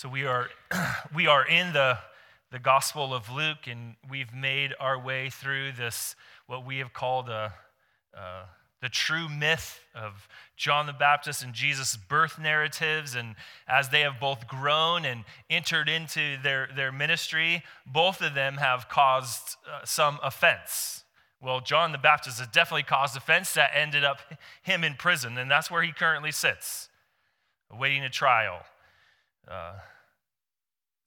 [0.00, 0.48] So we are,
[1.14, 1.98] we are in the,
[2.50, 7.28] the Gospel of Luke, and we've made our way through this, what we have called
[7.28, 7.52] a,
[8.16, 8.44] uh,
[8.80, 10.26] the true myth of
[10.56, 13.14] John the Baptist and Jesus' birth narratives.
[13.14, 13.34] And
[13.68, 18.88] as they have both grown and entered into their, their ministry, both of them have
[18.88, 21.04] caused uh, some offense.
[21.42, 24.20] Well, John the Baptist has definitely caused offense that ended up
[24.62, 26.88] him in prison, and that's where he currently sits,
[27.70, 28.60] awaiting a trial
[29.50, 29.72] uh,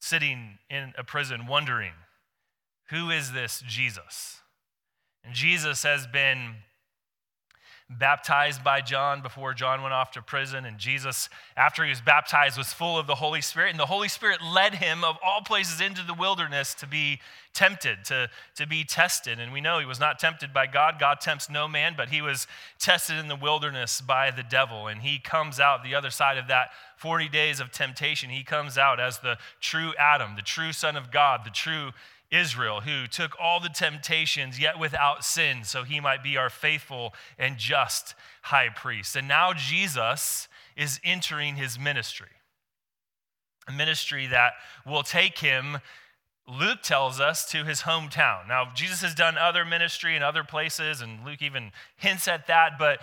[0.04, 1.92] sitting in a prison wondering,
[2.90, 4.42] who is this Jesus?
[5.24, 6.56] And Jesus has been
[7.90, 10.64] baptized by John before John went off to prison.
[10.64, 13.70] And Jesus, after he was baptized, was full of the Holy Spirit.
[13.70, 17.20] And the Holy Spirit led him, of all places, into the wilderness to be
[17.52, 19.38] tempted, to, to be tested.
[19.38, 20.96] And we know he was not tempted by God.
[20.98, 22.46] God tempts no man, but he was
[22.78, 24.86] tested in the wilderness by the devil.
[24.86, 28.30] And he comes out the other side of that 40 days of temptation.
[28.30, 31.90] He comes out as the true Adam, the true Son of God, the true
[32.34, 37.14] Israel, who took all the temptations yet without sin, so he might be our faithful
[37.38, 39.16] and just high priest.
[39.16, 42.28] And now Jesus is entering his ministry,
[43.68, 44.52] a ministry that
[44.86, 45.78] will take him.
[46.48, 48.48] Luke tells us to his hometown.
[48.48, 52.72] Now, Jesus has done other ministry in other places, and Luke even hints at that,
[52.78, 53.00] but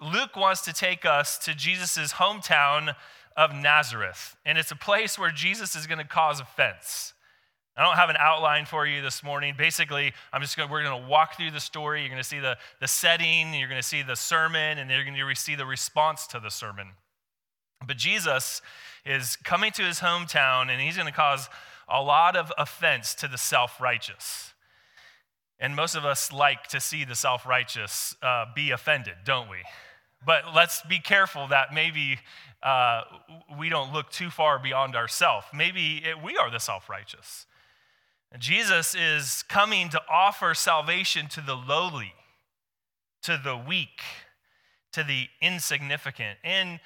[0.00, 2.94] Luke wants to take us to Jesus' hometown
[3.36, 4.36] of Nazareth.
[4.44, 7.12] And it's a place where Jesus is going to cause offense.
[7.76, 9.54] I don't have an outline for you this morning.
[9.56, 12.00] Basically, I'm just going we're going to walk through the story.
[12.00, 15.04] You're going to see the, the setting, you're going to see the sermon, and you're
[15.04, 16.88] going to see the response to the sermon.
[17.86, 18.60] But Jesus
[19.06, 21.48] is coming to his hometown, and he's going to cause
[21.88, 24.52] a lot of offense to the self righteous.
[25.58, 29.58] And most of us like to see the self righteous uh, be offended, don't we?
[30.24, 32.18] But let's be careful that maybe
[32.62, 33.02] uh,
[33.58, 35.46] we don't look too far beyond ourselves.
[35.54, 37.46] Maybe it, we are the self righteous.
[38.38, 42.14] Jesus is coming to offer salvation to the lowly,
[43.22, 44.00] to the weak,
[44.92, 46.38] to the insignificant.
[46.44, 46.78] And,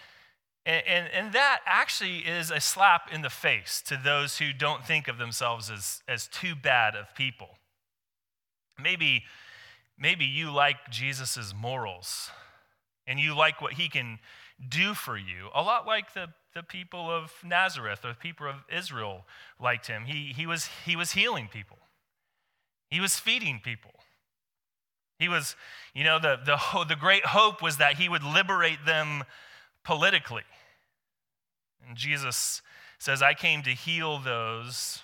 [0.65, 5.06] and, and that actually is a slap in the face to those who don't think
[5.06, 7.59] of themselves as, as too bad of people.
[8.83, 9.25] Maybe,
[9.99, 12.31] maybe you like Jesus' morals
[13.06, 14.19] and you like what he can
[14.66, 18.56] do for you, a lot like the the people of Nazareth or the people of
[18.72, 19.25] Israel
[19.60, 20.04] liked him.
[20.04, 21.78] He, he, was, he was healing people,
[22.91, 23.91] he was feeding people.
[25.20, 25.54] He was,
[25.94, 29.22] you know, the, the, the great hope was that he would liberate them
[29.84, 30.42] politically.
[31.87, 32.62] And Jesus
[32.98, 35.03] says, I came to heal those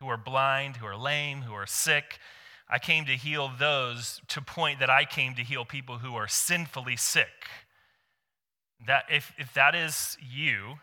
[0.00, 2.18] who are blind, who are lame, who are sick.
[2.68, 6.28] I came to heal those to point that I came to heal people who are
[6.28, 7.48] sinfully sick.
[8.86, 10.74] That if, if that is you,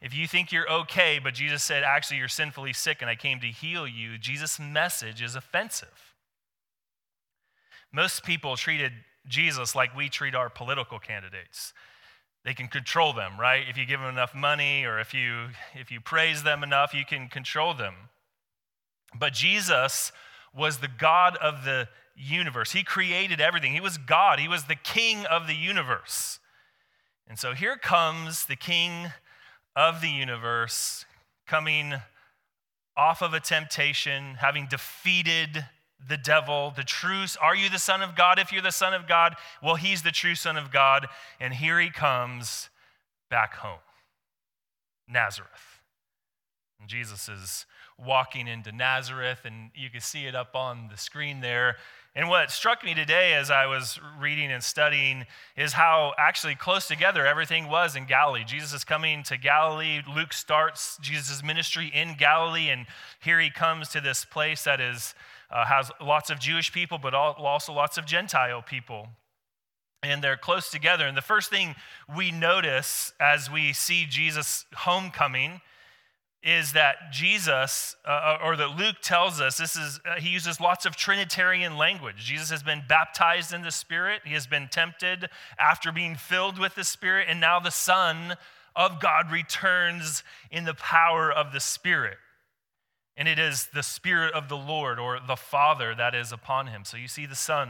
[0.00, 3.38] if you think you're okay, but Jesus said, actually, you're sinfully sick and I came
[3.40, 6.14] to heal you, Jesus' message is offensive.
[7.92, 8.92] Most people treated
[9.28, 11.72] Jesus like we treat our political candidates.
[12.44, 13.62] They can control them, right?
[13.68, 17.04] If you give them enough money or if you, if you praise them enough, you
[17.04, 17.94] can control them.
[19.16, 20.10] But Jesus
[20.54, 22.72] was the God of the universe.
[22.72, 23.72] He created everything.
[23.72, 26.40] He was God, He was the king of the universe.
[27.28, 29.12] And so here comes the king
[29.74, 31.06] of the universe
[31.46, 31.94] coming
[32.96, 35.66] off of a temptation, having defeated
[36.08, 38.38] the devil, the true, are you the Son of God?
[38.38, 41.06] If you're the Son of God, well, he's the true Son of God.
[41.40, 42.68] And here he comes
[43.30, 43.78] back home,
[45.08, 45.80] Nazareth.
[46.80, 47.66] And Jesus is
[47.98, 51.76] walking into Nazareth, and you can see it up on the screen there.
[52.14, 55.24] And what struck me today as I was reading and studying
[55.56, 58.44] is how actually close together everything was in Galilee.
[58.44, 60.02] Jesus is coming to Galilee.
[60.14, 62.84] Luke starts Jesus' ministry in Galilee, and
[63.18, 65.14] here he comes to this place that is,
[65.50, 69.08] uh, has lots of Jewish people, but also lots of Gentile people.
[70.02, 71.06] And they're close together.
[71.06, 71.76] And the first thing
[72.14, 75.62] we notice as we see Jesus' homecoming
[76.42, 80.60] is that Jesus, uh, uh, or that Luke tells us, this is, uh, he uses
[80.60, 82.16] lots of Trinitarian language.
[82.16, 85.28] Jesus has been baptized in the Spirit, he has been tempted
[85.58, 88.36] after being filled with the Spirit, and now the Son
[88.74, 92.18] of God returns in the power of the Spirit.
[93.16, 96.84] And it is the Spirit of the Lord or the Father that is upon him.
[96.84, 97.68] So you see the Son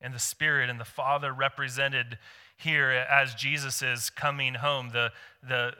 [0.00, 2.16] and the Spirit and the Father represented
[2.56, 4.90] here as Jesus is coming home.
[4.92, 5.10] The,
[5.46, 5.72] the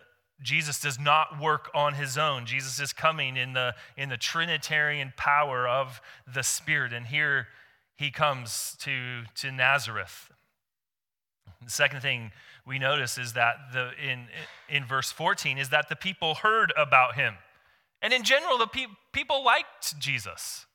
[0.42, 2.46] Jesus does not work on his own.
[2.46, 6.00] Jesus is coming in the, in the Trinitarian power of
[6.32, 6.92] the Spirit.
[6.92, 7.48] And here
[7.96, 10.30] he comes to, to Nazareth.
[11.64, 12.30] The second thing
[12.64, 14.26] we notice is that the, in,
[14.68, 17.34] in verse 14 is that the people heard about him.
[18.00, 20.66] And in general, the pe- people liked Jesus.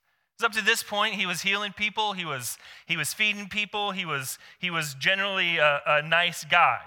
[0.43, 4.03] Up to this point, he was healing people, he was, he was feeding people, he
[4.03, 6.81] was, he was generally a, a nice guy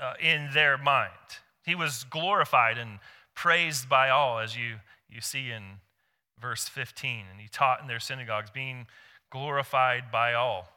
[0.00, 1.12] uh, in their mind.
[1.64, 2.98] He was glorified and
[3.34, 4.76] praised by all, as you,
[5.08, 5.62] you see in
[6.40, 7.24] verse 15.
[7.30, 8.86] And he taught in their synagogues, being
[9.30, 10.68] glorified by all.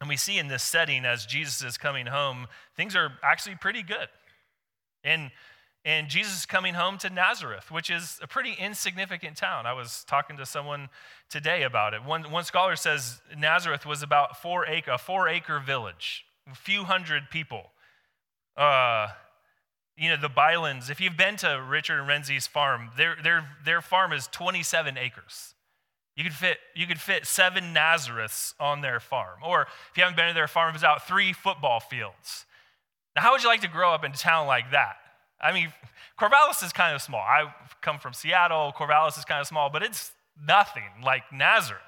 [0.00, 3.82] And we see in this setting, as Jesus is coming home, things are actually pretty
[3.82, 4.08] good.
[5.04, 5.30] And,
[5.84, 9.64] and Jesus is coming home to Nazareth, which is a pretty insignificant town.
[9.66, 10.88] I was talking to someone
[11.30, 12.02] today about it.
[12.04, 16.84] One, one scholar says Nazareth was about four acre, a four acre village, a few
[16.84, 17.70] hundred people.
[18.56, 19.08] Uh,
[19.96, 23.82] you know, the Bylands, if you've been to Richard and Renzi's farm, their, their, their
[23.82, 25.54] farm is 27 acres.
[26.16, 29.38] You could fit, you could fit seven Nazareths on their farm.
[29.44, 32.44] Or if you haven't been to their farm, it's out three football fields.
[33.16, 34.96] Now, how would you like to grow up in a town like that?
[35.40, 35.72] I mean,
[36.18, 37.20] Corvallis is kind of small.
[37.20, 38.72] I come from Seattle.
[38.76, 41.80] Corvallis is kind of small, but it's nothing like Nazareth.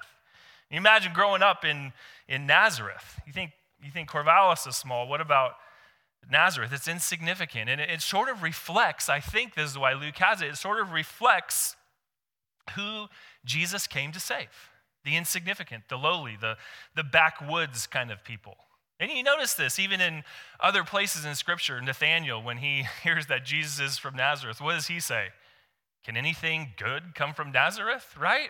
[0.69, 1.93] You imagine growing up in,
[2.27, 3.19] in Nazareth.
[3.25, 3.51] You think,
[3.81, 5.07] you think Corvallis is small.
[5.07, 5.53] What about
[6.29, 6.71] Nazareth?
[6.73, 7.69] It's insignificant.
[7.69, 10.57] And it, it sort of reflects, I think this is why Luke has it, it
[10.57, 11.75] sort of reflects
[12.75, 13.07] who
[13.45, 14.49] Jesus came to save
[15.05, 16.57] the insignificant, the lowly, the,
[16.95, 18.57] the backwoods kind of people.
[18.99, 20.23] And you notice this even in
[20.59, 21.79] other places in Scripture.
[21.79, 25.27] Nathaniel, when he hears that Jesus is from Nazareth, what does he say?
[26.03, 28.49] Can anything good come from Nazareth, right?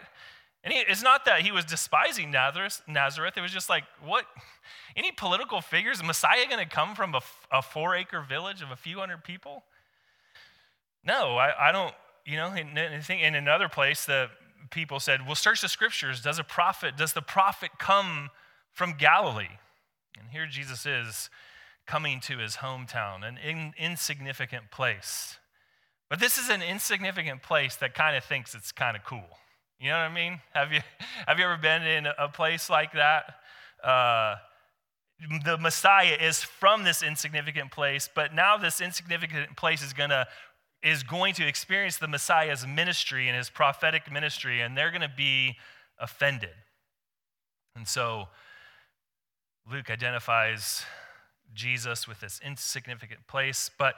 [0.66, 3.38] And he, it's not that he was despising Nazareth, Nazareth.
[3.38, 4.26] It was just like, what?
[4.98, 6.04] Any political figures?
[6.04, 7.22] Messiah going to come from a,
[7.52, 9.64] a four acre village of a few hundred people?
[11.06, 11.94] No, I, I don't,
[12.26, 14.28] you know, in, in another place, the
[14.72, 16.20] people said, well, search the scriptures.
[16.20, 18.32] Does a prophet, does the prophet come
[18.74, 19.60] from Galilee?
[20.20, 21.30] And here Jesus is
[21.86, 25.38] coming to his hometown, an in, insignificant place.
[26.10, 29.38] But this is an insignificant place that kind of thinks it's kind of cool.
[29.80, 30.39] You know what I mean?
[30.54, 30.81] Have you,
[31.27, 33.36] have you ever been in a place like that?
[33.83, 34.36] Uh,
[35.44, 40.27] the Messiah is from this insignificant place, but now this insignificant place is going to
[40.83, 45.12] is going to experience the Messiah's ministry and his prophetic ministry, and they're going to
[45.18, 45.56] be
[46.00, 46.51] offended.
[47.75, 48.27] And so
[49.69, 50.83] Luke identifies
[51.56, 53.95] Jesus with this insignificant place, but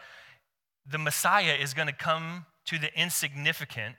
[0.89, 3.95] the Messiah is going to come to the insignificant,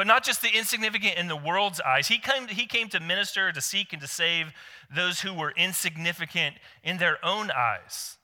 [0.00, 2.08] but not just the insignificant in the world's eyes.
[2.08, 4.46] He came, he came to minister, to seek, and to save
[4.96, 8.16] those who were insignificant in their own eyes.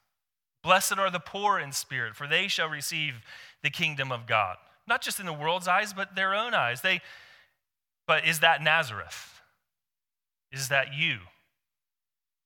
[0.63, 3.21] Blessed are the poor in spirit, for they shall receive
[3.63, 4.57] the kingdom of God.
[4.89, 6.81] Not just in the world's eyes, but their own eyes.
[6.81, 7.03] They,
[8.09, 9.43] but is that Nazareth?
[10.51, 11.19] Is that you?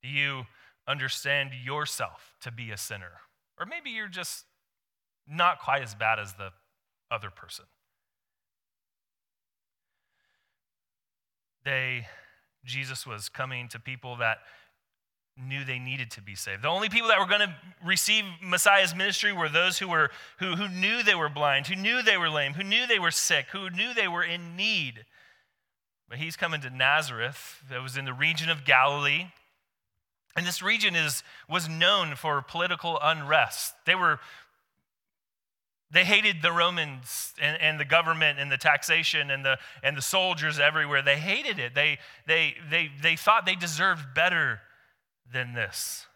[0.03, 0.47] Do you
[0.89, 3.21] understand yourself to be a sinner?
[3.61, 4.45] Or maybe you're just
[5.29, 6.51] not quite as bad as the
[7.13, 7.67] other person.
[11.71, 12.09] They,
[12.65, 14.39] Jesus was coming to people that
[15.41, 16.63] knew they needed to be saved.
[16.63, 20.57] The only people that were going to receive Messiah's ministry were those who, were, who,
[20.57, 23.47] who knew they were blind, who knew they were lame, who knew they were sick,
[23.53, 25.05] who knew they were in need.
[26.09, 29.27] But he's coming to Nazareth, that was in the region of Galilee.
[30.35, 33.75] And this region is, was known for political unrest.
[33.87, 34.19] They were
[35.93, 40.03] they hated the Romans and, and, the government and the taxation and the, and the
[40.03, 41.03] soldiers everywhere.
[41.03, 41.75] They hated it.
[41.75, 44.61] They, they, they, they thought they deserved better
[45.33, 46.07] than this.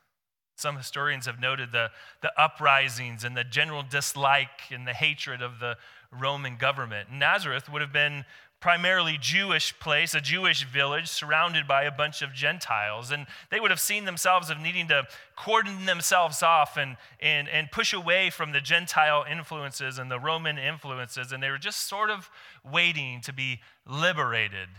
[0.56, 1.90] Some historians have noted the,
[2.22, 5.76] the uprisings and the general dislike and the hatred of the
[6.12, 7.10] Roman government.
[7.12, 8.24] Nazareth would have been
[8.64, 13.10] primarily Jewish place, a Jewish village surrounded by a bunch of Gentiles.
[13.10, 15.02] And they would have seen themselves of needing to
[15.36, 20.56] cordon themselves off and, and, and push away from the Gentile influences and the Roman
[20.56, 21.30] influences.
[21.30, 22.30] And they were just sort of
[22.64, 24.70] waiting to be liberated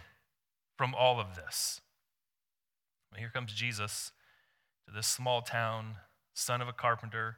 [0.75, 1.79] from all of this.
[3.15, 4.11] here comes Jesus
[4.87, 5.97] to this small town,
[6.33, 7.37] son of a carpenter.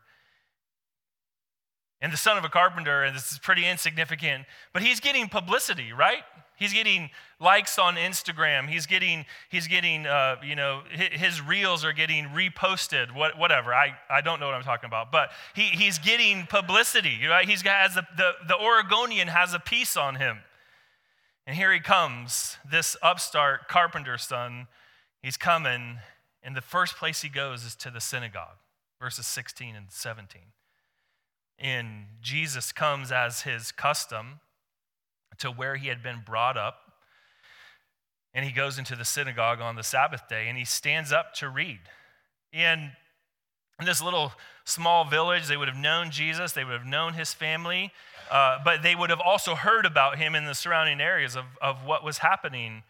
[2.02, 5.94] And the son of a carpenter, and this is pretty insignificant, but he's getting publicity,
[5.94, 6.24] right?
[6.58, 8.68] He's getting likes on Instagram.
[8.68, 13.16] He's getting, he's getting, uh, you know, his reels are getting reposted.
[13.16, 13.74] What, whatever.
[13.76, 17.20] I, I don't know what I'm talking about, but he, he's getting publicity.
[17.28, 17.48] Right?
[17.48, 20.40] He's has the, the the Oregonian has a piece on him,
[21.46, 24.68] and here he comes, this upstart carpenter son.
[25.22, 26.00] He's coming,
[26.42, 28.58] and the first place he goes is to the synagogue,
[29.00, 30.42] verses 16 and 17.
[31.60, 34.40] And Jesus comes as his custom
[35.40, 36.94] to where he had been brought up.
[38.34, 41.50] And he goes into the synagogue on the Sabbath day and he stands up to
[41.50, 41.80] read.
[42.54, 42.92] And
[43.80, 44.32] In this little
[44.66, 47.92] small village, they would have known Jesus, they would have known his family,
[48.32, 51.86] uh, but they would have also heard about him in the surrounding areas of, of
[51.86, 52.82] what was happening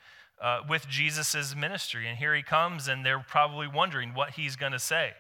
[0.42, 2.08] uh, with Jesus' ministry.
[2.08, 5.12] And here he comes, and they're probably wondering what he's going to say.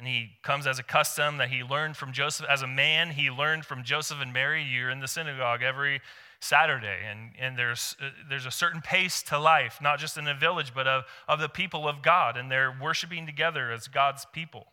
[0.00, 2.46] And he comes as a custom that he learned from Joseph.
[2.48, 4.64] As a man, he learned from Joseph and Mary.
[4.64, 6.00] You're in the synagogue every
[6.40, 7.00] Saturday.
[7.06, 10.72] And, and there's, uh, there's a certain pace to life, not just in a village,
[10.74, 12.38] but of, of the people of God.
[12.38, 14.68] And they're worshiping together as God's people.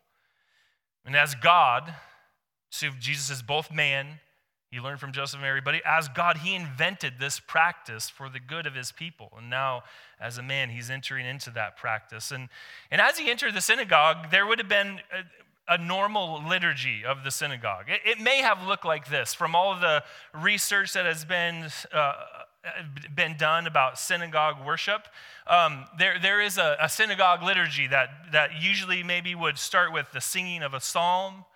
[1.04, 1.94] And as God,
[2.70, 4.20] so Jesus is both man
[4.70, 8.38] he learned from Joseph and Mary, but as God, he invented this practice for the
[8.38, 9.32] good of his people.
[9.36, 9.84] And now,
[10.20, 12.30] as a man, he's entering into that practice.
[12.30, 12.50] And,
[12.90, 17.24] and as he entered the synagogue, there would have been a, a normal liturgy of
[17.24, 17.86] the synagogue.
[17.88, 21.68] It, it, may have looked like this from all of the research that has been,
[21.90, 22.12] uh,
[23.14, 25.08] been done about synagogue worship.
[25.46, 30.12] Um, there, there is a, a synagogue liturgy that, that usually maybe would start with
[30.12, 31.46] the singing of a psalm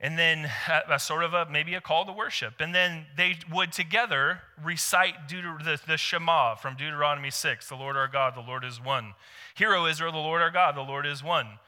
[0.00, 2.54] and then a, a, sort of a maybe a call to worship.
[2.60, 7.96] And then they would together recite Deuter- the, the shema from deuteronomy 6 the lord
[7.96, 9.14] our god the lord is one.
[9.54, 11.58] Hear o israel the lord our god the lord is one.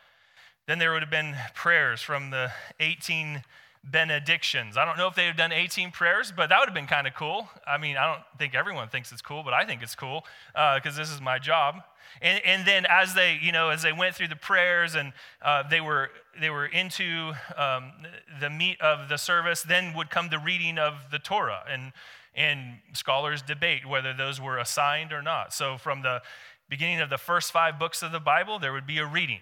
[0.67, 3.43] Then there would have been prayers from the 18
[3.91, 6.87] benedictions i don't know if they had done 18 prayers but that would have been
[6.87, 9.83] kind of cool i mean i don't think everyone thinks it's cool but i think
[9.83, 11.83] it's cool because uh, this is my job
[12.21, 15.63] and, and then as they, you know, as they went through the prayers and uh,
[15.69, 16.11] they, were,
[16.41, 17.93] they were into um,
[18.41, 21.63] the meat of the service, then would come the reading of the Torah.
[21.69, 21.93] And,
[22.35, 25.53] and scholars debate whether those were assigned or not.
[25.53, 26.23] So from the
[26.69, 29.41] beginning of the first five books of the Bible, there would be a reading,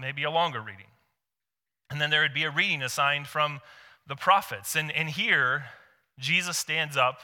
[0.00, 0.86] maybe a longer reading.
[1.90, 3.60] And then there would be a reading assigned from
[4.08, 4.74] the prophets.
[4.74, 5.66] And, and here,
[6.18, 7.20] Jesus stands up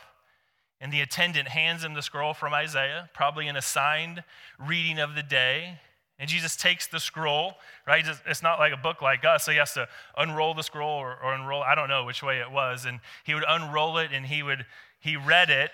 [0.80, 4.22] and the attendant hands him the scroll from Isaiah, probably an assigned
[4.58, 5.80] reading of the day.
[6.18, 7.54] And Jesus takes the scroll,
[7.86, 8.04] right?
[8.26, 11.16] It's not like a book like us, so he has to unroll the scroll or,
[11.20, 12.84] or unroll, I don't know which way it was.
[12.84, 14.66] And he would unroll it and he would,
[15.00, 15.72] he read it,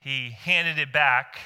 [0.00, 1.38] he handed it back,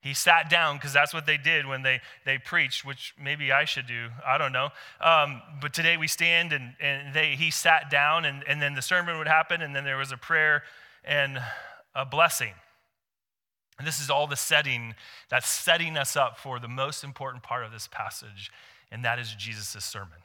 [0.00, 3.64] he sat down because that's what they did when they, they preached, which maybe I
[3.64, 4.08] should do.
[4.26, 4.70] I don't know.
[5.00, 8.82] Um, but today we stand and, and they, he sat down, and, and then the
[8.82, 10.62] sermon would happen, and then there was a prayer.
[11.02, 11.40] And
[11.94, 12.52] a blessing.
[13.78, 14.94] And this is all the setting
[15.30, 18.50] that's setting us up for the most important part of this passage,
[18.90, 20.18] and that is Jesus' sermon.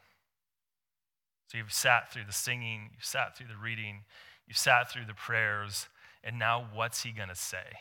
[1.47, 4.03] So you've sat through the singing, you've sat through the reading,
[4.47, 5.87] you've sat through the prayers,
[6.23, 7.79] and now what's he going to say?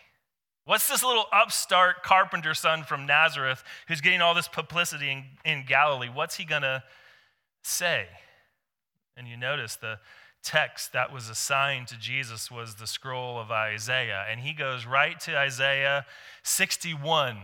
[0.65, 5.65] What's this little upstart carpenter son from Nazareth who's getting all this publicity in, in
[5.67, 6.09] Galilee?
[6.13, 6.83] What's he going to
[7.63, 8.07] say?
[9.17, 9.99] And you notice the,
[10.45, 14.25] text that was assigned to Jesus was the scroll of Isaiah.
[14.31, 16.05] And he goes right to Isaiah
[16.43, 17.39] 61.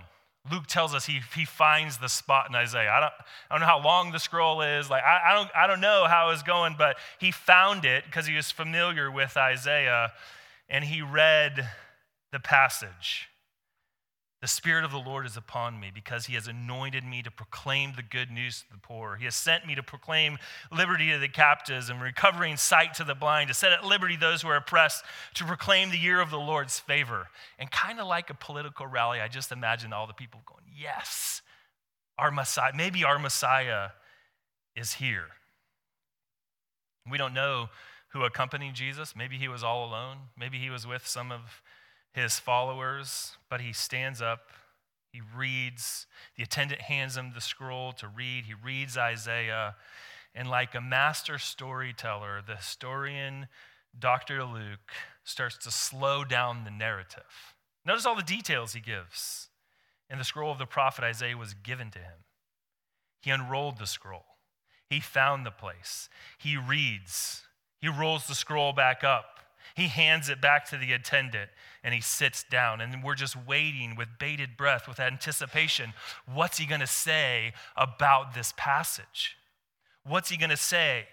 [0.51, 2.91] Luke tells us he, he finds the spot in Isaiah.
[2.91, 3.13] I don't,
[3.51, 4.89] I don't know how long the scroll is.
[4.89, 8.27] Like, I, I, don't, I don't know how it's going, but he found it because
[8.27, 10.13] he was familiar with Isaiah
[10.69, 11.69] and he read
[12.33, 13.29] the passage.
[14.41, 17.93] The Spirit of the Lord is upon me because He has anointed me to proclaim
[17.95, 19.17] the good news to the poor.
[19.17, 20.39] He has sent me to proclaim
[20.73, 24.41] liberty to the captives and recovering sight to the blind, to set at liberty those
[24.41, 27.29] who are oppressed, to proclaim the year of the Lord's favor.
[27.59, 31.43] And kind of like a political rally, I just imagine all the people going, Yes,
[32.17, 33.91] our Messiah, maybe our Messiah
[34.75, 35.27] is here.
[37.11, 37.69] We don't know
[38.13, 39.15] who accompanied Jesus.
[39.15, 40.17] Maybe he was all alone.
[40.39, 41.63] Maybe he was with some of
[42.13, 44.51] his followers, but he stands up,
[45.13, 46.07] he reads.
[46.37, 48.45] The attendant hands him the scroll to read.
[48.45, 49.77] He reads Isaiah.
[50.35, 53.49] And like a master storyteller, the historian,
[53.99, 54.45] Dr.
[54.45, 54.93] Luke,
[55.25, 57.55] starts to slow down the narrative.
[57.85, 59.49] Notice all the details he gives.
[60.09, 62.25] And the scroll of the prophet Isaiah was given to him.
[63.21, 64.25] He unrolled the scroll.
[64.89, 66.09] He found the place.
[66.39, 67.43] He reads.
[67.81, 69.41] He rolls the scroll back up.
[69.75, 71.51] He hands it back to the attendant
[71.83, 72.81] and he sits down.
[72.81, 75.95] And we're just waiting with bated breath, with anticipation.
[76.33, 79.37] What's he going to say about this passage?
[80.05, 81.07] What's he going to say?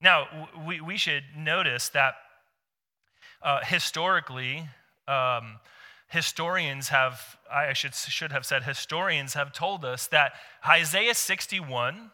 [0.00, 2.14] Now, we, we should notice that
[3.42, 4.68] uh, historically,
[5.06, 5.58] um,
[6.08, 10.32] historians have, I should, should have said, historians have told us that
[10.66, 12.10] Isaiah 61,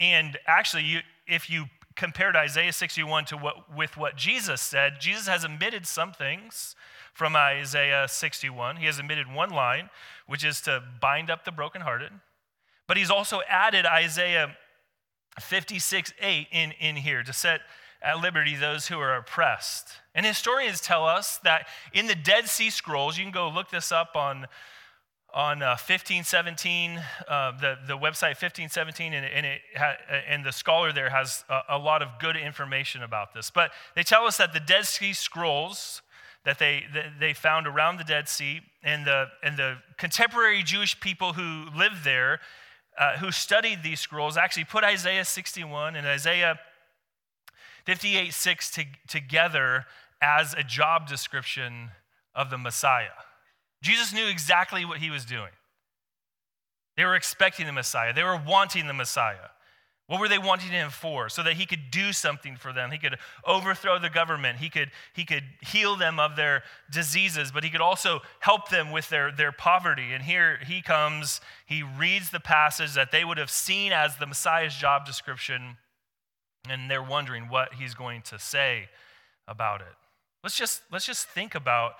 [0.00, 1.66] and actually, you, if you
[1.96, 6.76] compared Isaiah 61 to what, with what Jesus said, Jesus has omitted some things
[7.12, 8.76] from Isaiah 61.
[8.76, 9.88] He has omitted one line,
[10.26, 12.12] which is to bind up the brokenhearted.
[12.86, 14.56] But he's also added Isaiah
[15.40, 17.60] 56 8 in, in here to set
[18.02, 19.88] at liberty those who are oppressed.
[20.14, 23.90] And historians tell us that in the Dead Sea Scrolls, you can go look this
[23.90, 24.46] up on
[25.36, 30.94] on uh, 1517, uh, the, the website 1517, and, and, it ha- and the scholar
[30.94, 33.50] there has a, a, lot of good information about this.
[33.50, 36.00] But they tell us that the Dead Sea Scrolls
[36.46, 40.98] that they, that they found around the Dead Sea and the, and the contemporary Jewish
[41.00, 42.40] people who lived there,
[42.98, 46.58] uh, who studied these scrolls, actually put Isaiah 61 and Isaiah
[47.84, 49.86] 58 6 to, together
[50.22, 51.90] as a job description
[52.34, 53.25] of the Messiah.
[53.82, 55.50] Jesus knew exactly what he was doing.
[56.96, 59.50] They were expecting the Messiah, they were wanting the Messiah.
[60.08, 61.28] What were they wanting him for?
[61.28, 62.92] So that he could do something for them.
[62.92, 64.58] He could overthrow the government.
[64.58, 68.92] He could, he could heal them of their diseases, but he could also help them
[68.92, 70.12] with their, their poverty.
[70.12, 74.26] And here he comes, he reads the passage that they would have seen as the
[74.26, 75.76] Messiah's job description,
[76.68, 78.88] and they're wondering what he's going to say
[79.48, 79.94] about it.
[80.44, 81.94] Let's just, let's just think about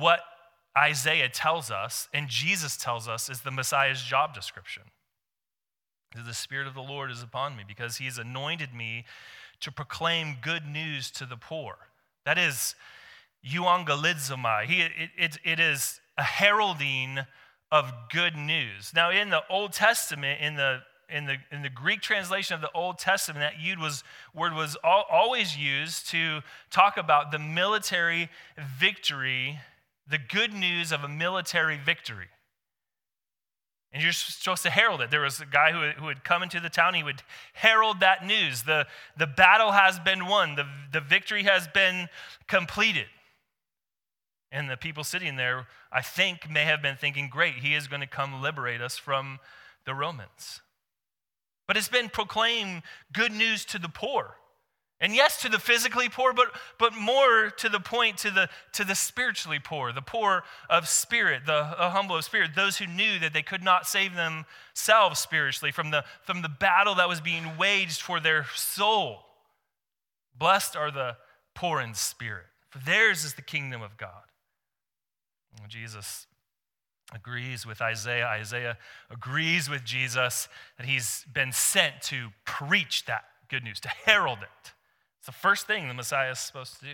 [0.00, 0.20] what
[0.76, 4.84] Isaiah tells us and Jesus tells us is the Messiah's job description.
[6.14, 9.04] The Spirit of the Lord is upon me because He has anointed me
[9.60, 11.76] to proclaim good news to the poor.
[12.24, 12.74] That is
[13.46, 14.64] euangelizomai.
[14.64, 17.20] He, it, it, it is a heralding
[17.70, 18.92] of good news.
[18.94, 22.72] Now, in the Old Testament, in the in the, in the Greek translation of the
[22.72, 24.02] Old Testament, that yud was,
[24.34, 28.28] word was al, always used to talk about the military
[28.58, 29.60] victory
[30.08, 32.28] the good news of a military victory.
[33.92, 35.10] And you're supposed to herald it.
[35.10, 37.22] There was a guy who, who would come into the town, he would
[37.54, 38.64] herald that news.
[38.64, 38.86] The,
[39.16, 42.08] the battle has been won, the, the victory has been
[42.46, 43.06] completed.
[44.52, 48.00] And the people sitting there, I think, may have been thinking, great, he is going
[48.00, 49.38] to come liberate us from
[49.86, 50.60] the Romans.
[51.66, 52.82] But it's been proclaimed
[53.12, 54.36] good news to the poor.
[54.98, 56.48] And yes, to the physically poor, but,
[56.78, 61.42] but more to the point to the, to the spiritually poor, the poor of spirit,
[61.44, 65.90] the humble of spirit, those who knew that they could not save themselves spiritually from
[65.90, 69.18] the, from the battle that was being waged for their soul.
[70.34, 71.16] Blessed are the
[71.54, 74.22] poor in spirit, for theirs is the kingdom of God.
[75.60, 76.26] And Jesus
[77.14, 78.26] agrees with Isaiah.
[78.26, 78.78] Isaiah
[79.10, 84.72] agrees with Jesus that he's been sent to preach that good news, to herald it.
[85.26, 86.92] It's the first thing the Messiah is supposed to do.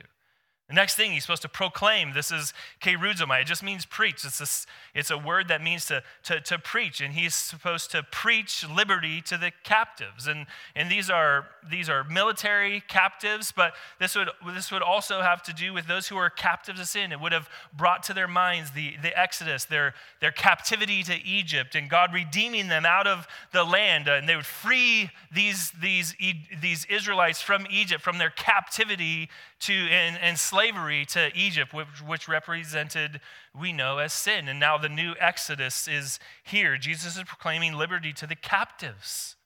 [0.72, 3.42] The next thing he's supposed to proclaim, this is keruzomai.
[3.42, 4.24] It just means preach.
[4.24, 7.02] It's a, it's a word that means to, to, to preach.
[7.02, 10.26] And he's supposed to preach liberty to the captives.
[10.26, 15.42] And, and these, are, these are military captives, but this would, this would also have
[15.42, 17.12] to do with those who are captives of sin.
[17.12, 21.74] It would have brought to their minds the, the Exodus, their, their captivity to Egypt,
[21.74, 24.08] and God redeeming them out of the land.
[24.08, 26.16] And they would free these, these,
[26.62, 29.28] these Israelites from Egypt, from their captivity
[29.62, 33.20] to, and, and slavery to Egypt, which, which represented,
[33.59, 34.48] we know, as sin.
[34.48, 36.77] And now the new Exodus is here.
[36.77, 39.37] Jesus is proclaiming liberty to the captives,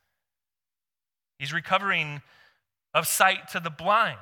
[1.39, 2.23] he's recovering
[2.95, 4.19] of sight to the blind.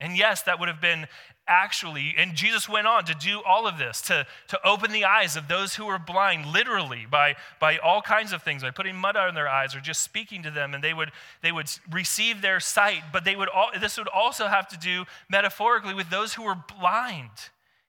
[0.00, 1.06] And yes, that would have been
[1.48, 5.36] actually, and Jesus went on to do all of this, to, to open the eyes
[5.36, 9.16] of those who were blind, literally, by, by all kinds of things, by putting mud
[9.16, 12.60] on their eyes or just speaking to them, and they would, they would receive their
[12.60, 13.02] sight.
[13.12, 16.56] But they would all, this would also have to do metaphorically with those who were
[16.78, 17.30] blind.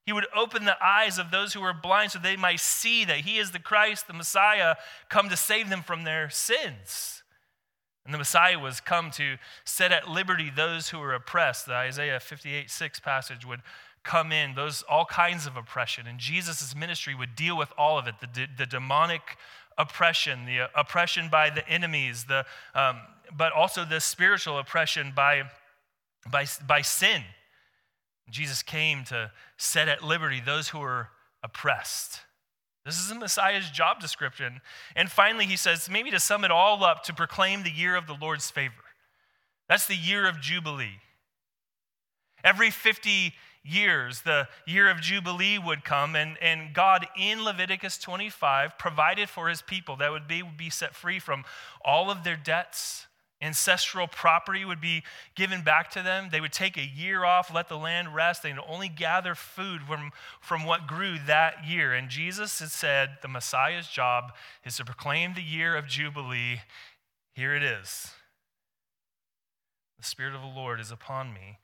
[0.05, 3.21] He would open the eyes of those who were blind so they might see that
[3.21, 4.75] He is the Christ, the Messiah,
[5.09, 7.16] come to save them from their sins.
[8.07, 11.65] And the Messiah was come to set at liberty those who were oppressed.
[11.65, 13.61] The Isaiah 58 6 passage would
[14.03, 16.07] come in, those all kinds of oppression.
[16.07, 19.37] And Jesus' ministry would deal with all of it the, the demonic
[19.77, 23.01] oppression, the uh, oppression by the enemies, the, um,
[23.35, 25.43] but also the spiritual oppression by,
[26.31, 27.23] by, by sin.
[28.29, 31.09] Jesus came to set at liberty those who were
[31.43, 32.21] oppressed.
[32.87, 34.61] This is the Messiah's job description.
[34.95, 38.07] And finally, he says, maybe to sum it all up, to proclaim the year of
[38.07, 38.73] the Lord's favor.
[39.67, 41.01] That's the year of Jubilee.
[42.45, 48.77] Every 50 years, the year of Jubilee would come, and, and God in Leviticus 25
[48.79, 51.43] provided for his people that would be, would be set free from
[51.83, 53.06] all of their debts,
[53.41, 55.03] ancestral property would be
[55.35, 56.29] given back to them.
[56.31, 58.41] They would take a year off, let the land rest.
[58.41, 61.93] They would only gather food from, from what grew that year.
[61.93, 64.33] And Jesus had said the Messiah's job
[64.65, 66.61] is to proclaim the year of Jubilee.
[67.33, 68.11] Here it is.
[69.99, 71.59] The Spirit of the Lord is upon me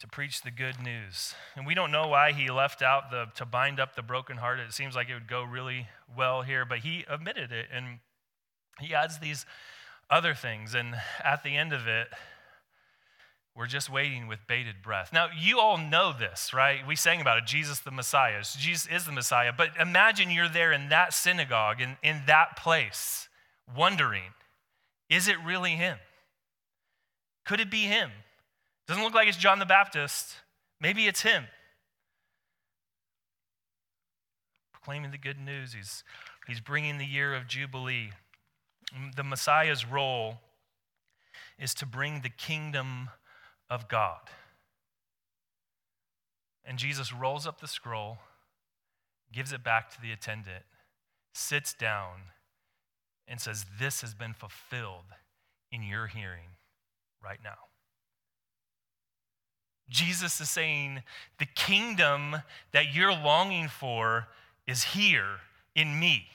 [0.00, 1.34] to preach the good news.
[1.56, 4.66] And we don't know why he left out the to bind up the brokenhearted.
[4.66, 7.68] It seems like it would go really well here, but he admitted it.
[7.72, 8.00] And
[8.80, 9.46] he adds these
[10.10, 10.74] other things.
[10.74, 12.08] And at the end of it,
[13.56, 15.12] we're just waiting with bated breath.
[15.12, 16.84] Now, you all know this, right?
[16.86, 18.42] We sang about it Jesus the Messiah.
[18.42, 19.52] Jesus is the Messiah.
[19.56, 23.28] But imagine you're there in that synagogue, in, in that place,
[23.76, 24.34] wondering,
[25.08, 25.98] is it really him?
[27.46, 28.10] Could it be him?
[28.88, 30.34] Doesn't look like it's John the Baptist.
[30.80, 31.44] Maybe it's him.
[34.72, 36.02] Proclaiming the good news, he's,
[36.48, 38.10] he's bringing the year of Jubilee.
[39.16, 40.40] The Messiah's role
[41.58, 43.10] is to bring the kingdom
[43.70, 44.20] of God.
[46.64, 48.18] And Jesus rolls up the scroll,
[49.32, 50.64] gives it back to the attendant,
[51.34, 52.30] sits down,
[53.26, 55.04] and says, This has been fulfilled
[55.70, 56.56] in your hearing
[57.22, 57.58] right now.
[59.88, 61.02] Jesus is saying,
[61.38, 62.36] The kingdom
[62.72, 64.28] that you're longing for
[64.66, 65.40] is here
[65.74, 66.28] in me.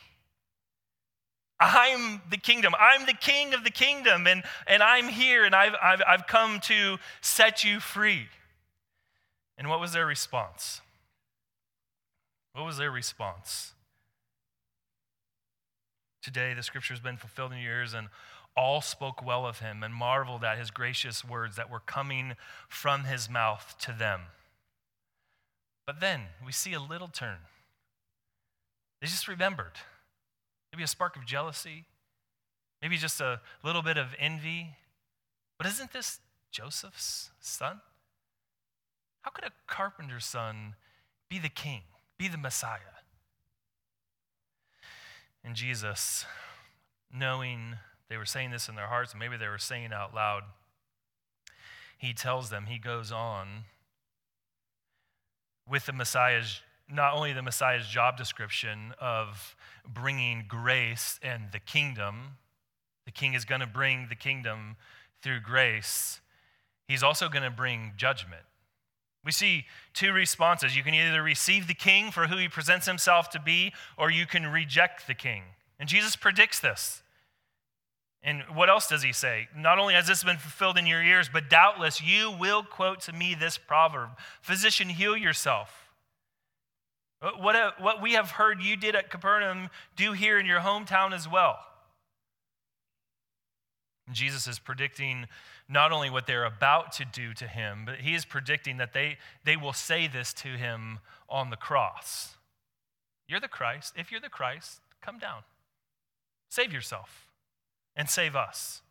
[1.59, 2.73] I'm the kingdom.
[2.79, 6.59] I'm the king of the kingdom, and, and I'm here, and I've, I've, I've come
[6.61, 8.27] to set you free.
[9.57, 10.81] And what was their response?
[12.53, 13.73] What was their response?
[16.23, 18.07] Today, the scripture has been fulfilled in your ears, and
[18.55, 22.33] all spoke well of him and marveled at his gracious words that were coming
[22.67, 24.21] from his mouth to them.
[25.85, 27.37] But then we see a little turn.
[29.01, 29.73] They just remembered.
[30.71, 31.85] Maybe a spark of jealousy,
[32.81, 34.75] maybe just a little bit of envy.
[35.57, 36.19] But isn't this
[36.51, 37.81] Joseph's son?
[39.21, 40.75] How could a carpenter's son
[41.29, 41.81] be the king,
[42.17, 42.79] be the Messiah?
[45.43, 46.25] And Jesus,
[47.13, 47.77] knowing
[48.09, 50.43] they were saying this in their hearts, maybe they were saying out loud,
[51.97, 53.65] he tells them, he goes on
[55.67, 59.55] with the Messiah's not only the Messiah's job description of
[59.87, 62.37] bringing grace and the kingdom,
[63.05, 64.75] the king is going to bring the kingdom
[65.21, 66.21] through grace,
[66.87, 68.43] he's also going to bring judgment.
[69.23, 70.77] We see two responses.
[70.77, 74.25] You can either receive the king for who he presents himself to be, or you
[74.25, 75.43] can reject the king.
[75.79, 77.03] And Jesus predicts this.
[78.21, 79.47] And what else does he say?
[79.55, 83.13] Not only has this been fulfilled in your ears, but doubtless you will quote to
[83.13, 85.88] me this proverb Physician, heal yourself.
[87.21, 90.61] Uh, what, uh, what we have heard you did at Capernaum, do here in your
[90.61, 91.59] hometown as well.
[94.11, 95.27] Jesus is predicting
[95.67, 99.17] not only what they're about to do to him, but he is predicting that they,
[99.43, 102.37] they will say this to him on the cross.
[103.27, 103.93] You're the Christ.
[103.95, 105.43] If you're the Christ, come down.
[106.49, 107.27] Save yourself
[107.95, 108.81] and save us.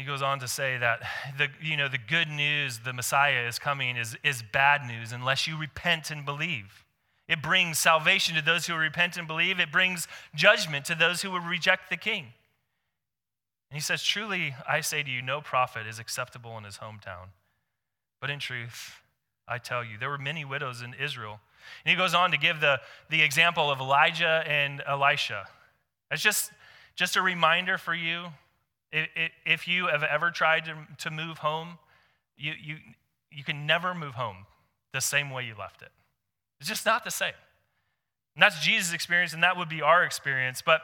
[0.00, 1.02] He goes on to say that
[1.36, 5.46] the, you know, the good news, the Messiah is coming, is, is bad news unless
[5.46, 6.86] you repent and believe.
[7.28, 11.30] It brings salvation to those who repent and believe, it brings judgment to those who
[11.32, 12.32] would reject the king.
[13.70, 17.28] And he says, Truly, I say to you, no prophet is acceptable in his hometown.
[18.22, 19.02] But in truth,
[19.46, 21.40] I tell you, there were many widows in Israel.
[21.84, 25.44] And he goes on to give the, the example of Elijah and Elisha.
[26.10, 26.52] It's just,
[26.96, 28.28] just a reminder for you
[28.92, 31.78] if you have ever tried to, move home,
[32.36, 32.76] you, you,
[33.30, 34.46] you can never move home
[34.92, 35.90] the same way you left it.
[36.58, 37.32] It's just not the same.
[38.34, 40.62] And that's Jesus' experience, and that would be our experience.
[40.62, 40.80] But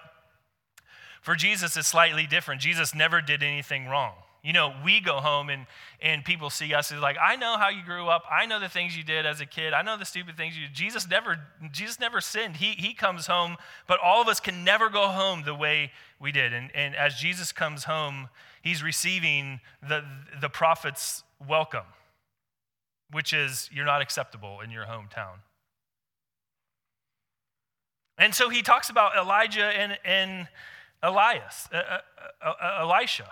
[1.20, 2.60] for Jesus, it's slightly different.
[2.60, 4.14] Jesus never did anything wrong.
[4.46, 5.66] You know, we go home and,
[6.00, 8.22] and people see us as like, I know how you grew up.
[8.30, 9.72] I know the things you did as a kid.
[9.72, 10.72] I know the stupid things you did.
[10.72, 11.40] Jesus never,
[11.72, 12.58] Jesus never sinned.
[12.58, 13.56] He, he comes home,
[13.88, 16.52] but all of us can never go home the way we did.
[16.52, 18.28] And, and as Jesus comes home,
[18.62, 20.04] he's receiving the,
[20.40, 21.86] the prophet's welcome,
[23.10, 25.40] which is, you're not acceptable in your hometown.
[28.16, 30.46] And so he talks about Elijah and, and
[31.02, 31.98] Elias, uh, uh,
[32.40, 33.26] uh, uh Elisha.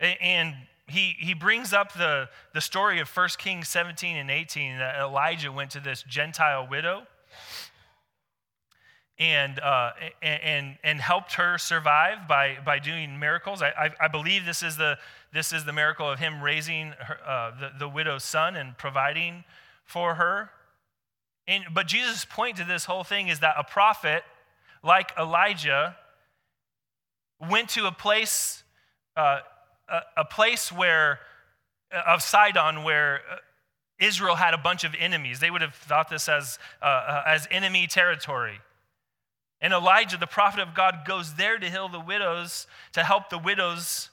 [0.00, 0.54] And
[0.88, 5.50] he, he brings up the, the story of 1 Kings 17 and 18 that Elijah
[5.50, 7.06] went to this Gentile widow
[9.18, 13.62] and, uh, and, and helped her survive by, by doing miracles.
[13.62, 14.98] I, I, I, believe this is, the,
[15.32, 19.44] this is the miracle of him raising her, uh, the, the widow's son and providing
[19.84, 20.50] for her.
[21.48, 24.22] And, but Jesus' point to this whole thing is that a prophet
[24.82, 25.96] like Elijah
[27.40, 28.62] went to a place
[29.16, 29.40] uh,
[30.16, 31.20] a, place where,
[31.92, 33.36] uh, of Sidon, where uh,
[33.98, 35.40] Israel had a bunch of enemies.
[35.40, 38.60] They would have thought this as, uh, uh, as enemy territory.
[39.60, 43.38] And Elijah, the prophet of God, goes there to heal the widows, to help the
[43.38, 44.10] widows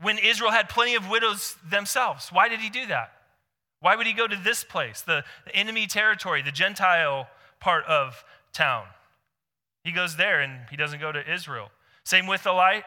[0.00, 2.30] when Israel had plenty of widows themselves.
[2.30, 3.12] Why did he do that?
[3.80, 7.28] Why would he go to this place, the, the enemy territory, the Gentile
[7.60, 8.84] part of town?
[9.84, 11.70] He goes there and he doesn't go to Israel.
[12.04, 12.80] Same with Eli,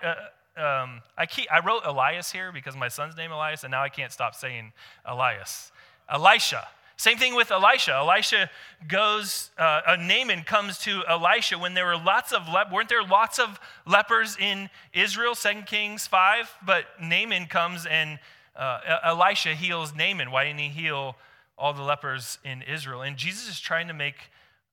[0.57, 3.89] um, I, keep, I wrote Elias here because my son's name Elias, and now I
[3.89, 4.73] can't stop saying
[5.05, 5.71] Elias.
[6.09, 6.67] Elisha.
[6.97, 7.93] Same thing with Elisha.
[7.93, 8.49] Elisha
[8.87, 13.03] goes, uh, a Naaman comes to Elisha when there were lots of, le- weren't there
[13.03, 16.57] lots of lepers in Israel, 2 Kings 5?
[16.63, 18.19] But Naaman comes and
[18.55, 20.31] uh, Elisha heals Naaman.
[20.31, 21.15] Why didn't he heal
[21.57, 23.01] all the lepers in Israel?
[23.01, 24.29] And Jesus is trying to make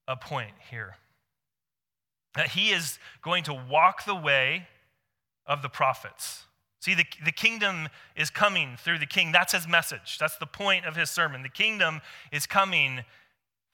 [0.06, 0.96] a point here
[2.34, 4.68] that he is going to walk the way
[5.48, 6.44] of the prophets.
[6.80, 9.32] See, the, the kingdom is coming through the king.
[9.32, 10.18] That's his message.
[10.20, 11.42] That's the point of his sermon.
[11.42, 13.00] The kingdom is coming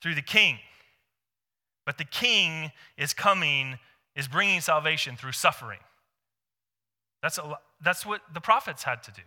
[0.01, 0.57] through the king.
[1.85, 3.77] But the king is coming,
[4.15, 5.79] is bringing salvation through suffering.
[7.21, 9.21] That's, a, that's what the prophets had to do.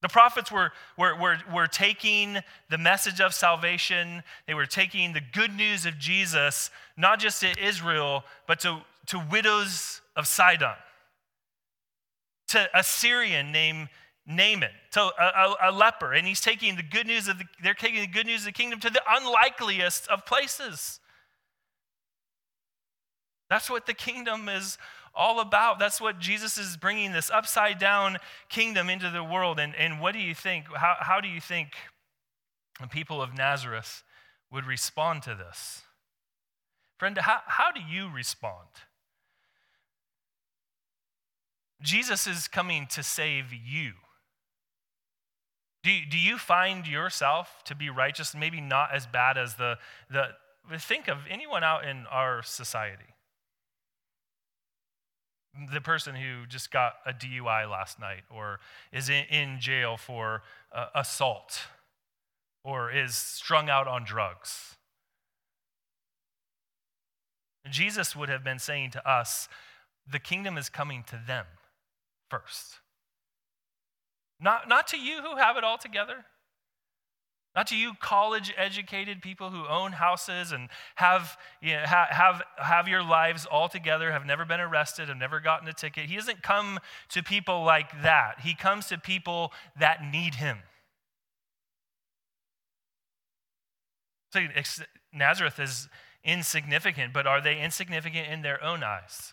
[0.00, 2.38] The prophets were, were, were, were taking
[2.70, 7.52] the message of salvation, they were taking the good news of Jesus, not just to
[7.62, 10.76] Israel, but to, to widows of Sidon
[12.48, 13.88] to a Syrian named
[14.26, 17.74] Naaman, to a, a, a, leper, and he's taking the good news of the, they're
[17.74, 21.00] taking the good news of the kingdom to the unlikeliest of places.
[23.48, 24.76] That's what the kingdom is
[25.14, 25.78] all about.
[25.78, 29.58] That's what Jesus is bringing this upside down kingdom into the world.
[29.58, 30.66] And, and what do you think?
[30.74, 31.72] How, how do you think
[32.80, 34.02] the people of Nazareth
[34.52, 35.82] would respond to this?
[36.98, 38.68] Friend, how, how do you respond?
[41.80, 43.92] Jesus is coming to save you.
[45.84, 49.78] Do, do you find yourself to be righteous, maybe not as bad as the,
[50.10, 50.30] the,
[50.78, 53.14] think of anyone out in our society?
[55.72, 58.60] The person who just got a DUI last night, or
[58.92, 61.62] is in, in jail for uh, assault,
[62.64, 64.76] or is strung out on drugs.
[67.70, 69.48] Jesus would have been saying to us,
[70.10, 71.46] the kingdom is coming to them
[72.30, 72.76] first.
[74.40, 76.24] Not, not to you who have it all together.
[77.56, 82.86] Not to you college educated people who own houses and have, you know, have, have
[82.86, 86.06] your lives all together, have never been arrested, have never gotten a ticket.
[86.06, 88.40] He doesn't come to people like that.
[88.42, 90.58] He comes to people that need him.
[94.32, 94.40] So
[95.12, 95.88] Nazareth is
[96.22, 99.32] insignificant, but are they insignificant in their own eyes?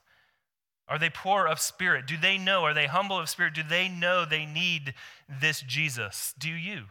[0.88, 2.06] Are they poor of spirit?
[2.06, 2.64] Do they know?
[2.64, 3.54] Are they humble of spirit?
[3.54, 4.94] Do they know they need
[5.28, 6.34] this Jesus?
[6.38, 6.84] Do you?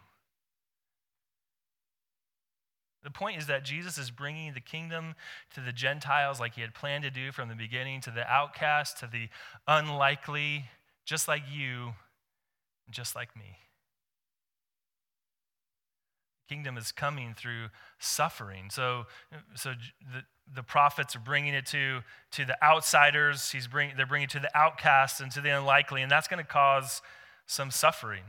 [3.05, 5.15] The point is that Jesus is bringing the kingdom
[5.55, 8.99] to the Gentiles like he had planned to do from the beginning, to the outcast,
[9.01, 9.29] to the
[9.69, 10.65] unlikely,
[11.05, 11.93] just like you,
[12.91, 13.59] just like me.
[16.49, 18.69] Kingdom is coming through suffering.
[18.71, 19.07] So,
[19.55, 20.23] so the,
[20.55, 22.01] the prophets are bringing it to,
[22.33, 23.51] to the outsiders.
[23.51, 26.43] He's bring, they're bringing it to the outcasts and to the unlikely, and that's going
[26.43, 27.01] to cause
[27.47, 28.25] some suffering.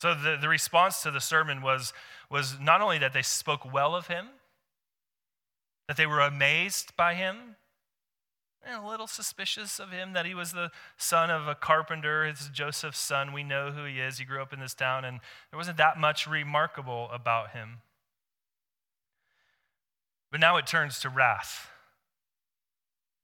[0.00, 1.92] So the, the response to the sermon was,
[2.30, 4.28] was not only that they spoke well of him,
[5.88, 7.56] that they were amazed by him,
[8.66, 12.24] and a little suspicious of him that he was the son of a carpenter.
[12.24, 13.32] It's Joseph's son.
[13.32, 14.18] We know who he is.
[14.18, 17.78] He grew up in this town, and there wasn't that much remarkable about him.
[20.30, 21.70] But now it turns to wrath.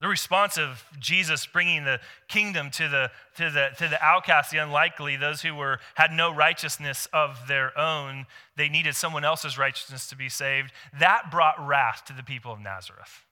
[0.00, 4.58] The response of Jesus bringing the kingdom to the, to the, to the outcast, the
[4.58, 8.26] unlikely, those who were, had no righteousness of their own,
[8.56, 12.60] they needed someone else's righteousness to be saved, that brought wrath to the people of
[12.60, 13.22] Nazareth.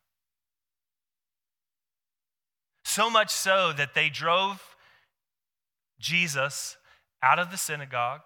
[2.91, 4.75] So much so that they drove
[6.01, 6.77] Jesus
[7.23, 8.23] out of the synagogue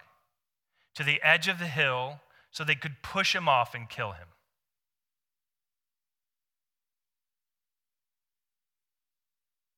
[0.94, 4.28] to the edge of the hill so they could push him off and kill him.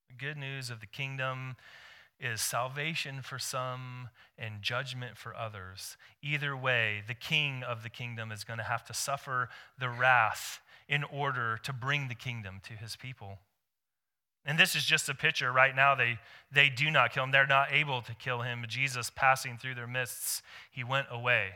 [0.09, 1.57] The good news of the kingdom
[2.20, 5.96] is salvation for some and judgment for others.
[6.22, 9.49] Either way, the king of the kingdom is going to have to suffer
[9.81, 13.40] the wrath in order to bring the kingdom to his people.
[14.47, 15.53] And this is just a picture.
[15.53, 16.19] Right now, they,
[16.53, 17.33] they do not kill him.
[17.33, 18.65] They're not able to kill him.
[18.69, 21.51] Jesus passing through their midst, he went away.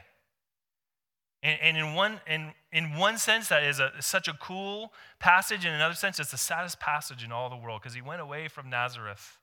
[1.42, 5.64] And, and in, one, in, in one sense, that is a, such a cool passage.
[5.64, 8.48] In another sense, it's the saddest passage in all the world because he went away
[8.48, 9.38] from Nazareth.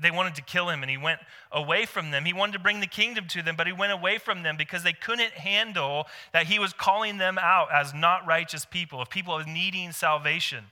[0.00, 1.20] They wanted to kill him and he went
[1.52, 2.24] away from them.
[2.24, 4.82] He wanted to bring the kingdom to them, but he went away from them because
[4.82, 9.38] they couldn't handle that he was calling them out as not righteous people, of people
[9.46, 10.64] needing salvation.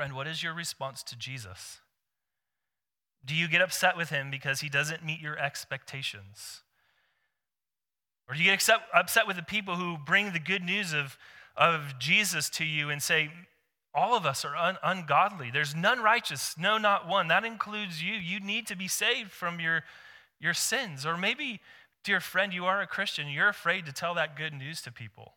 [0.00, 1.80] Friend, what is your response to Jesus?
[3.22, 6.62] Do you get upset with him because he doesn't meet your expectations?
[8.26, 11.18] Or do you get upset with the people who bring the good news of,
[11.54, 13.30] of Jesus to you and say,
[13.94, 15.50] All of us are un- ungodly.
[15.50, 17.28] There's none righteous, no, not one.
[17.28, 18.14] That includes you.
[18.14, 19.82] You need to be saved from your,
[20.40, 21.04] your sins.
[21.04, 21.60] Or maybe,
[22.04, 23.28] dear friend, you are a Christian.
[23.28, 25.34] You're afraid to tell that good news to people.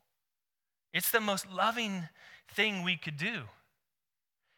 [0.93, 2.08] It's the most loving
[2.47, 3.41] thing we could do.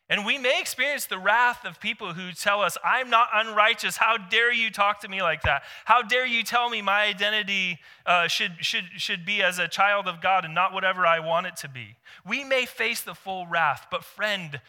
[0.07, 3.97] And we may experience the wrath of people who tell us, I'm not unrighteous.
[3.97, 5.63] How dare you talk to me like that?
[5.85, 10.07] How dare you tell me my identity uh, should, should, should be as a child
[10.07, 11.97] of God and not whatever I want it to be?
[12.25, 14.61] We may face the full wrath, but friend,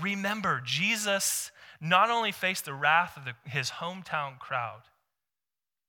[0.00, 1.50] remember, Jesus
[1.82, 4.80] not only faced the wrath of the, his hometown crowd,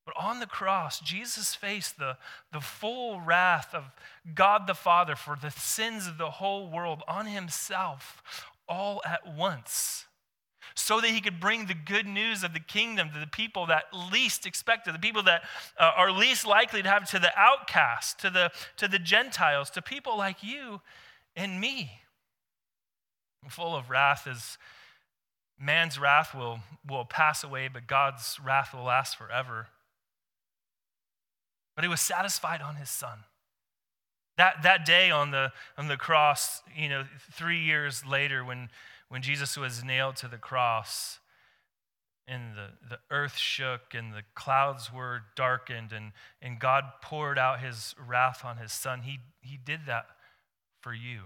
[0.05, 2.17] but on the cross, Jesus faced the,
[2.51, 3.85] the full wrath of
[4.35, 8.21] God the Father for the sins of the whole world on himself
[8.69, 10.05] all at once
[10.75, 13.85] so that he could bring the good news of the kingdom to the people that
[14.11, 15.41] least expected, the people that
[15.77, 19.81] uh, are least likely to have, to the outcast, to the, to the Gentiles, to
[19.81, 20.81] people like you
[21.35, 21.91] and me.
[23.49, 24.57] Full of wrath is
[25.59, 29.67] man's wrath will, will pass away, but God's wrath will last forever.
[31.75, 33.19] But he was satisfied on his son.
[34.39, 38.69] That, that day on the, on the cross, you know, three years later, when,
[39.09, 41.19] when Jesus was nailed to the cross,
[42.25, 47.59] and the, the earth shook and the clouds were darkened, and, and God poured out
[47.59, 50.05] his wrath on his son, he, he did that
[50.79, 51.23] for you.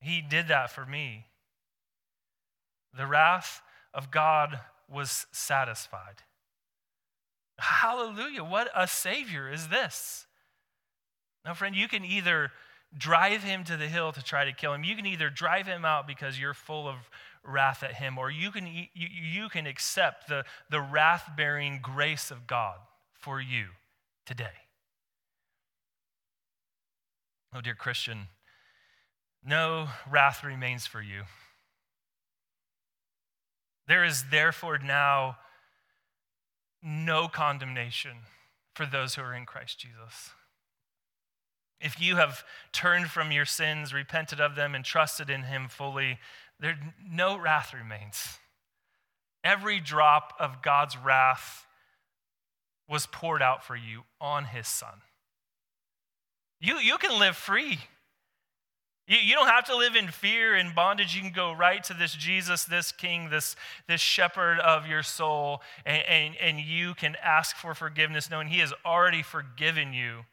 [0.00, 1.26] He did that for me.
[2.96, 3.60] The wrath
[3.92, 4.58] of God
[4.90, 6.22] was satisfied.
[7.58, 8.42] Hallelujah.
[8.42, 10.26] What a Savior is this!
[11.44, 12.52] Now, friend, you can either
[12.96, 14.84] drive him to the hill to try to kill him.
[14.84, 16.96] You can either drive him out because you're full of
[17.44, 22.30] wrath at him, or you can, you, you can accept the, the wrath bearing grace
[22.30, 22.76] of God
[23.14, 23.66] for you
[24.26, 24.46] today.
[27.54, 28.28] Oh, dear Christian,
[29.44, 31.22] no wrath remains for you.
[33.88, 35.38] There is therefore now
[36.82, 38.18] no condemnation
[38.74, 40.30] for those who are in Christ Jesus.
[41.80, 46.18] If you have turned from your sins, repented of them, and trusted in Him fully,
[46.58, 48.38] there no wrath remains.
[49.42, 51.66] Every drop of God's wrath
[52.88, 55.00] was poured out for you on His Son.
[56.60, 57.78] You, you can live free.
[59.08, 61.14] You, you don't have to live in fear and bondage.
[61.14, 63.56] You can go right to this Jesus, this King, this,
[63.88, 68.58] this shepherd of your soul, and, and, and you can ask for forgiveness knowing He
[68.58, 70.26] has already forgiven you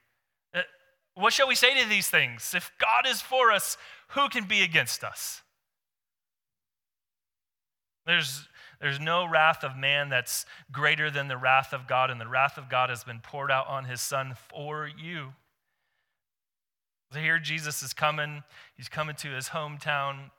[1.17, 2.53] what shall we say to these things?
[2.55, 3.77] If God is for us,
[4.09, 5.41] who can be against us?
[8.05, 8.47] There's,
[8.79, 12.57] there's no wrath of man that's greater than the wrath of God, and the wrath
[12.57, 15.33] of God has been poured out on his son for you.
[17.11, 18.43] So here Jesus is coming.
[18.75, 20.31] He's coming to his hometown.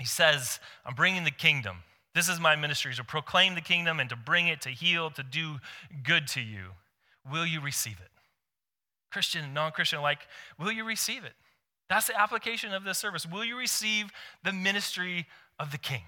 [0.00, 1.78] He says, I'm bringing the kingdom.
[2.14, 5.22] This is my ministry to proclaim the kingdom and to bring it, to heal, to
[5.22, 5.58] do
[6.02, 6.70] good to you.
[7.30, 8.17] Will you receive it?
[9.10, 10.20] Christian and non Christian alike,
[10.58, 11.34] will you receive it?
[11.88, 13.26] That's the application of this service.
[13.26, 14.10] Will you receive
[14.44, 15.26] the ministry
[15.58, 16.02] of the King?